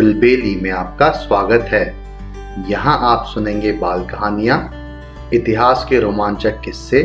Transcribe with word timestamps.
कुलबेली 0.00 0.54
में 0.56 0.70
आपका 0.70 1.08
स्वागत 1.10 1.66
है। 1.68 1.84
यहाँ 2.68 2.96
आप 3.02 3.24
सुनेंगे 3.26 3.72
बाल 3.72 4.04
कहानियाँ, 4.04 4.56
इतिहास 5.34 5.84
के 5.88 5.98
रोमांचक 6.00 6.60
किस्से 6.60 7.02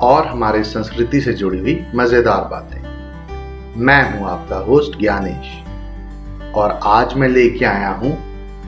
और 0.00 0.26
हमारे 0.26 0.62
संस्कृति 0.64 1.20
से 1.20 1.32
जुड़ी 1.32 1.58
हुई 1.58 1.86
मज़ेदार 1.94 2.40
बातें। 2.44 2.80
मैं 3.80 4.00
हूँ 4.10 4.26
आपका 4.28 4.56
होस्ट 4.58 4.98
ज्ञानेश 4.98 6.52
और 6.54 6.78
आज 6.86 7.14
मैं 7.14 7.28
लेके 7.28 7.64
आया 7.64 7.90
हूँ 7.90 8.10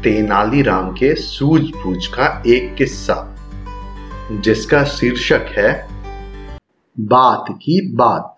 तेनालीराम 0.02 0.92
के 0.92 1.14
सूझबूझ 1.14 2.06
का 2.06 2.42
एक 2.46 2.74
किस्सा, 2.74 3.16
जिसका 4.32 4.84
शीर्षक 4.84 5.52
है, 5.58 5.72
बात 7.00 7.44
की 7.50 7.80
बात। 7.96 8.36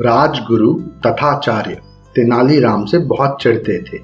राजगुरु 0.00 0.72
तथाचार्य। 1.06 1.80
तेनालीराम 2.16 2.84
से 2.84 2.98
बहुत 2.98 3.38
चिढ़ते 3.42 3.82
थे। 3.82 3.98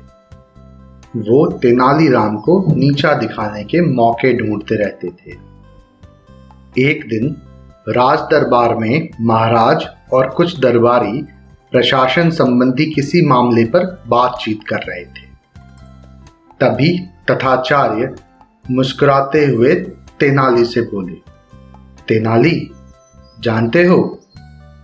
वो 1.17 1.47
तेनालीराम 1.53 2.37
को 2.37 2.59
नीचा 2.77 3.13
दिखाने 3.15 3.65
के 3.65 3.81
मौके 3.93 4.33
ढूंढते 4.39 4.75
रहते 4.75 5.09
थे। 5.09 5.37
एक 6.81 7.09
दिन 7.09 7.37
राज 7.89 8.19
दरबार 8.21 8.75
में 8.75 9.09
महाराज 9.21 9.87
और 10.13 10.29
कुछ 10.29 10.59
दरबारी 10.61 11.23
प्रशासन 11.73 12.31
संबंधी 12.31 12.87
किसी 12.87 13.27
मामले 13.27 13.65
पर 13.65 13.87
बातचीत 14.09 14.61
कर 14.69 14.83
रहे 14.89 15.05
थे। 15.05 15.31
तभी 16.61 16.99
तथाचार्य 17.31 18.15
मुस्कुराते 18.71 19.45
हुए 19.47 19.75
तेनाली 20.21 20.65
से 20.65 20.81
बोले, 20.81 21.15
तेनाली, 22.09 22.71
जानते 23.41 23.85
हो 23.85 24.22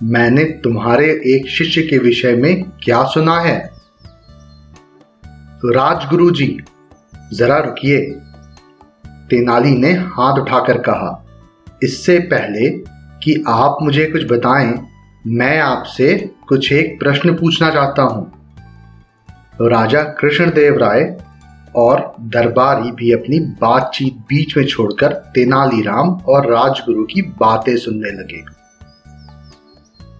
मैंने 0.02 0.44
तुम्हारे 0.44 1.06
एक 1.26 1.48
शिष्य 1.48 1.82
के 1.82 1.98
विषय 1.98 2.34
में 2.36 2.62
क्या 2.62 3.02
सुना 3.04 3.38
है? 3.40 3.58
तो 5.62 5.72
राजगुरु 5.72 6.30
जी 6.30 6.46
जरा 7.32 7.58
रुकिए। 7.58 8.00
तेनाली 9.30 9.70
ने 9.70 9.92
हाथ 9.92 10.38
उठाकर 10.38 10.78
कहा, 10.78 11.24
इससे 11.82 12.18
पहले 12.18 12.70
कि 13.22 13.44
आप 13.48 13.78
मुझे 13.82 14.06
कुछ 14.06 14.24
बताएँ, 14.24 14.72
मैं 15.26 15.58
आपसे 15.58 16.16
कुछ 16.48 16.72
एक 16.72 16.98
प्रश्न 16.98 17.34
पूछना 17.34 17.70
चाहता 17.70 18.02
हूँ। 18.02 18.24
तो 19.58 19.68
राजा 19.68 20.02
कृष्णदेव 20.02 20.78
राय 20.78 21.16
और 21.76 22.14
दरबारी 22.20 22.90
भी 22.90 23.12
अपनी 23.12 23.40
बातचीत 23.40 24.14
बीच 24.28 24.56
में 24.56 24.64
छोड़कर 24.66 25.12
तेनालीराम 25.34 26.10
और 26.10 26.50
राजगुरु 26.50 27.04
की 27.04 27.22
बातें 27.22 27.76
सुनने 27.76 28.10
लगे। 28.10 28.57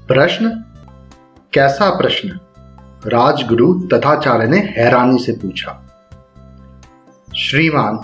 प्रश्न? 0.09 0.49
कैसा 1.53 1.91
प्रश्न? 1.91 2.29
राजगुरु 3.07 3.75
तथाचार्य 3.75 4.47
ने 4.47 4.59
हैरानी 4.59 5.19
से 5.19 5.33
पूछा। 5.33 5.73
श्रीमान, 7.37 7.99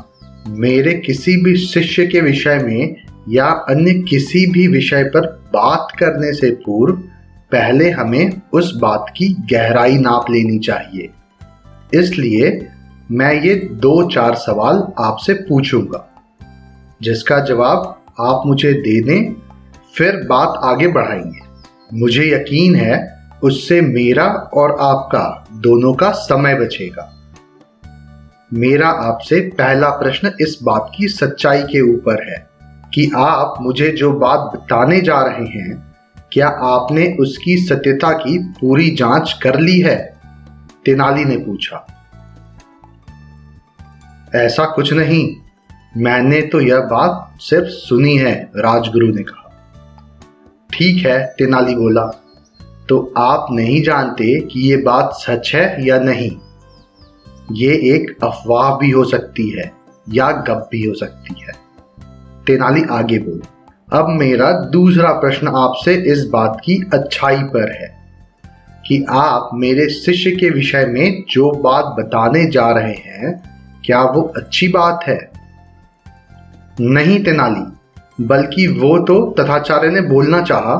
मेरे 0.48 0.94
किसी 0.94 1.36
भी 1.44 1.56
शिष्य 1.56 2.06
के 2.06 2.20
विषय 2.20 2.58
में 2.58 2.96
या 3.28 3.46
अन्य 3.46 3.94
किसी 3.94 4.50
भी 4.50 4.66
विषय 4.68 5.04
पर 5.04 5.26
बात 5.54 5.88
करने 5.98 6.32
से 6.32 6.50
पूर्व 6.50 6.94
पहले 7.52 7.90
हमें 7.90 8.40
उस 8.52 8.76
बात 8.76 9.06
की 9.16 9.28
गहराई 9.52 9.98
नाप 9.98 10.26
लेनी 10.30 10.58
चाहिए। 10.58 11.10
इसलिए 12.00 12.68
मैं 13.10 13.42
ये 13.42 13.54
दो 13.54 14.10
चार 14.10 14.34
सवाल 14.34 14.92
आपसे 14.98 15.34
पूछूँगा, 15.34 16.08
जिसका 17.02 17.40
जवाब 17.40 18.02
आप 18.20 18.42
मुझे 18.46 18.72
दे 18.72 19.00
दें, 19.02 19.34
फिर 19.94 20.16
बात 20.16 20.60
आगे 20.64 20.88
बढ़ाएँगे। 20.88 21.43
मुझे 21.94 22.34
यकीन 22.34 22.74
है, 22.74 23.20
उससे 23.42 23.80
मेरा 23.80 24.26
और 24.54 24.76
आपका 24.80 25.44
दोनों 25.52 25.94
का 25.94 26.10
समय 26.10 26.54
बचेगा। 26.54 27.10
मेरा 28.52 28.88
आपसे 28.88 29.40
पहला 29.40 29.88
प्रश्न 29.88 30.32
इस 30.40 30.58
बात 30.62 30.92
की 30.96 31.08
सच्चाई 31.08 31.62
के 31.62 31.94
ऊपर 31.94 32.30
है 32.30 32.48
कि 32.94 33.10
आप 33.16 33.54
मुझे 33.60 33.90
जो 33.90 34.12
बात 34.12 34.38
बताने 34.38 35.00
जा 35.00 35.20
रहे 35.20 35.46
हैं, 35.46 35.96
क्या 36.32 36.48
आपने 36.48 37.16
उसकी 37.20 37.56
सत्यता 37.56 38.12
की 38.12 38.38
पूरी 38.38 38.90
जाँच 38.90 39.38
कर 39.42 39.60
ली 39.60 39.80
है? 39.80 40.16
तेनाली 40.84 41.24
ने 41.24 41.36
पूछा। 41.36 41.86
ऐसा 44.34 44.64
कुछ 44.64 44.92
नहीं, 44.92 45.36
मैंने 45.96 46.40
तो 46.42 46.60
यह 46.60 46.80
बात 46.80 47.34
सिर्फ़ 47.40 47.66
सुनी 47.66 48.16
है, 48.16 48.50
राजगुरु 48.56 49.06
ने 49.06 49.22
कहा। 49.22 49.43
ठीक 50.74 51.06
है, 51.06 51.34
तेनाली 51.38 51.74
बोला। 51.74 52.04
तो 52.88 53.14
आप 53.16 53.46
नहीं 53.50 53.82
जानते 53.82 54.40
कि 54.40 54.60
ये 54.60 54.76
बात 54.76 55.12
सच 55.12 55.52
है 55.54 55.86
या 55.86 55.98
नहीं। 55.98 56.30
ये 57.52 57.68
एक 57.68 58.24
अफवाह 58.24 58.76
भी 58.76 58.90
हो 58.90 59.04
सकती 59.04 59.48
है 59.48 59.72
या 60.12 60.32
गप 60.32 60.68
भी 60.72 60.86
हो 60.86 60.94
सकती 60.94 61.34
है। 61.40 61.52
तेनाली 62.46 62.82
आगे 62.90 63.18
बोला, 63.18 63.50
अब 63.98 64.08
मेरा 64.08 64.52
दूसरा 64.52 65.12
प्रश्न 65.12 65.48
आपसे 65.48 65.94
इस 65.94 66.24
बात 66.24 66.60
की 66.64 66.90
अच्छाई 66.94 67.36
पर 67.36 67.72
है 67.72 67.96
कि 68.88 69.06
आप 69.10 69.50
मेरे 69.54 69.88
शिष्य 69.88 70.30
के 70.30 70.50
विषय 70.50 70.86
में 70.86 71.24
जो 71.30 71.50
बात 71.50 71.84
बताने 71.84 72.50
जा 72.50 72.70
रहे 72.70 72.94
हैं, 72.94 73.42
क्या 73.84 74.02
वो 74.02 74.22
अच्छी 74.36 74.68
बात 74.68 75.00
है? 75.08 75.30
नहीं 76.80 77.24
तेनाली 77.24 77.76
बल्कि 78.18 78.66
वो 78.80 78.98
तो 78.98 79.20
तथाचार्य 79.38 79.90
ने 79.90 80.00
बोलना 80.02 80.40
चाहा। 80.42 80.76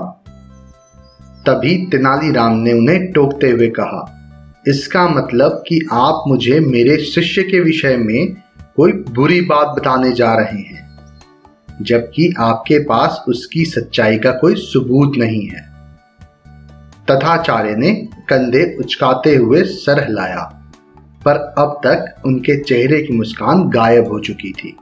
तभी 1.47 1.77
तेनालीराम 1.87 2.57
ने 2.59 2.73
उन्हें 2.73 3.11
टोकते 3.13 3.51
हुए 3.51 3.69
कहा, 3.71 4.11
इसका 4.67 5.07
मतलब 5.09 5.63
कि 5.69 5.81
आप 5.93 6.23
मुझे 6.29 6.61
मेरे 6.61 6.97
शिष्य 7.05 7.43
के 7.43 7.61
विषय 7.61 7.97
में 7.97 8.37
कोई 8.77 8.93
बुरी 9.11 9.41
बात 9.41 9.75
बताने 9.77 10.13
जा 10.13 10.33
रहे 10.35 10.61
हैं, 10.61 10.83
जबकि 11.81 12.33
आपके 12.39 12.79
पास 12.85 13.25
उसकी 13.29 13.65
सच्चाई 13.65 14.19
का 14.19 14.31
कोई 14.33 14.55
सबूत 14.57 15.17
नहीं 15.17 15.47
है। 15.49 15.63
तथाचार्य 17.11 17.75
ने 17.77 17.93
कंधे 18.29 18.65
उचकाते 18.81 19.35
हुए 19.35 19.63
सर 19.65 20.03
हिलाया 20.05 20.43
पर 21.25 21.37
अब 21.59 21.81
तक 21.85 22.27
उनके 22.27 22.57
चेहरे 22.63 23.03
की 23.03 23.17
मुस्कान 23.17 23.69
गायब 23.71 24.09
हो 24.09 24.19
चुकी 24.21 24.53
थी। 24.53 24.77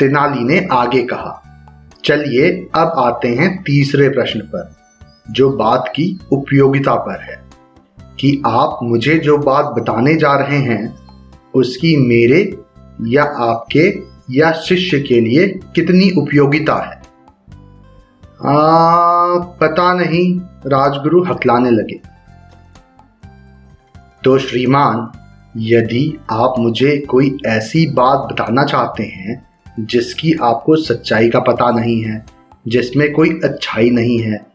तेनाली 0.00 0.44
ने 0.44 0.68
आगे 0.72 1.02
कहा 1.02 1.42
चलिए 2.04 2.68
अब 2.74 2.88
आते 2.98 3.28
हैं 3.28 3.62
तीसरे 3.62 4.08
प्रश्न 4.08 4.40
पर 4.40 4.76
जो 5.30 5.50
बात 5.50 5.84
की 5.88 6.20
उपयोगिता 6.32 6.94
पर 6.94 7.22
है 7.22 7.44
कि 8.20 8.42
आप 8.46 8.78
मुझे 8.82 9.18
जो 9.18 9.38
बात 9.38 9.64
बताने 9.64 10.14
जा 10.14 10.36
रहे 10.36 10.58
हैं 10.58 10.98
उसकी 11.54 11.96
मेरे 11.96 12.58
या 13.06 13.24
आपके 13.24 14.02
या 14.30 14.52
शिष्य 14.52 15.00
के 15.00 15.20
लिए 15.20 15.48
कितनी 15.48 16.10
उपयोगिता 16.10 16.74
है? 16.74 17.02
आ, 18.46 19.38
पता 19.38 19.94
नहीं 19.94 20.40
राजगुरु 20.66 21.24
हकलाने 21.24 21.70
लगे। 21.70 22.00
तो 24.24 24.38
श्रीमान 24.38 25.10
यदि 25.56 26.18
आप 26.30 26.54
मुझे 26.58 26.98
कोई 26.98 27.38
ऐसी 27.46 27.90
बात 27.90 28.18
बताना 28.18 28.64
चाहते 28.64 29.02
हैं 29.02 29.49
जिसकी 29.80 30.32
आपको 30.42 30.76
सच्चाई 30.76 31.28
का 31.28 31.40
पता 31.40 31.70
नहीं 31.70 32.02
है, 32.02 32.26
जिसमें 32.68 33.12
कोई 33.12 33.40
अच्छाई 33.44 33.90
नहीं 33.90 34.18
है, 34.18 34.46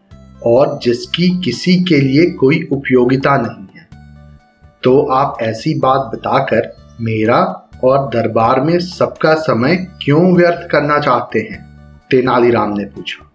और 0.46 0.80
जिसकी 0.84 1.42
किसी 1.42 1.84
के 1.84 2.02
लिए 2.02 2.32
कोई 2.32 2.68
उपयोगिता 2.72 3.38
नहीं 3.38 3.68
है। 3.76 3.88
तो 4.84 5.02
आप 5.02 5.38
ऐसी 5.42 5.80
बात 5.80 6.02
बताकर 6.16 6.76
मेरा 7.02 7.70
और 7.84 8.10
दरबार 8.10 8.62
में 8.62 8.80
सबका 8.80 9.34
समय 9.34 9.76
क्यों 9.76 10.36
व्यर्थ 10.36 10.70
करना 10.72 11.00
चाहते 11.00 11.40
हैं? 11.40 11.66
तेनालीराम 12.12 12.78
ने 12.78 12.86
पूछा। 12.86 13.32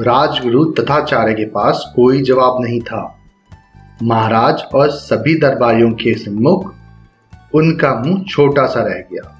राजगुरु 0.00 0.64
तथाचार्य 0.64 1.34
के 1.34 1.44
पास 1.44 1.92
कोई 1.96 2.22
जवाब 2.22 2.56
नहीं 2.60 2.80
था। 2.80 3.16
महाराज 4.02 4.62
और 4.74 4.90
सभी 4.90 5.34
दरबारियों 5.34 5.92
के 5.92 6.14
सम्मुख 6.14 6.74
उनका 7.54 7.94
मुँह 7.94 8.24
छोटा 8.28 8.66
सा 8.66 8.80
रह 8.80 8.94
गया। 8.94 9.39